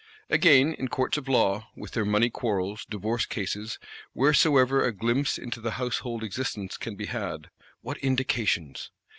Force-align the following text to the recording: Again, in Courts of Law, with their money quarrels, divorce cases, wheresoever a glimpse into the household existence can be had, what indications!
Again, 0.31 0.73
in 0.73 0.87
Courts 0.87 1.15
of 1.19 1.27
Law, 1.27 1.67
with 1.75 1.91
their 1.91 2.05
money 2.05 2.31
quarrels, 2.31 2.87
divorce 2.89 3.27
cases, 3.27 3.77
wheresoever 4.15 4.83
a 4.83 4.91
glimpse 4.91 5.37
into 5.37 5.61
the 5.61 5.73
household 5.77 6.23
existence 6.23 6.75
can 6.75 6.95
be 6.95 7.05
had, 7.05 7.51
what 7.81 7.97
indications! 7.97 8.89